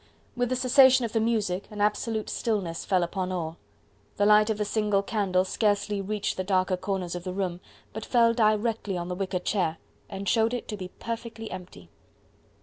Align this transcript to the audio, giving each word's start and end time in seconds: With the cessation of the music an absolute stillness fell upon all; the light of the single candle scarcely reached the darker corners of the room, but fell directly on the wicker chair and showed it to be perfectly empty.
With 0.35 0.49
the 0.49 0.55
cessation 0.55 1.05
of 1.05 1.13
the 1.13 1.19
music 1.19 1.67
an 1.69 1.79
absolute 1.79 2.27
stillness 2.27 2.85
fell 2.85 3.03
upon 3.03 3.31
all; 3.31 3.57
the 4.17 4.25
light 4.25 4.49
of 4.49 4.57
the 4.57 4.65
single 4.65 5.03
candle 5.03 5.45
scarcely 5.45 6.01
reached 6.01 6.37
the 6.37 6.43
darker 6.43 6.75
corners 6.75 7.13
of 7.13 7.23
the 7.23 7.33
room, 7.35 7.59
but 7.93 8.03
fell 8.03 8.33
directly 8.33 8.97
on 8.97 9.09
the 9.09 9.15
wicker 9.15 9.37
chair 9.37 9.77
and 10.09 10.27
showed 10.27 10.55
it 10.55 10.67
to 10.69 10.75
be 10.75 10.87
perfectly 10.97 11.51
empty. 11.51 11.91